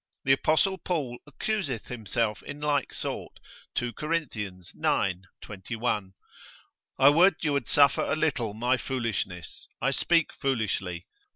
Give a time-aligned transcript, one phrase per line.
[0.25, 3.37] The apostle Paul accuseth himself in like sort,
[3.75, 4.13] 2 Cor.
[4.15, 4.35] ix.
[5.41, 6.13] 21.
[6.97, 11.05] I would you would suffer a little my foolishness, I speak foolishly.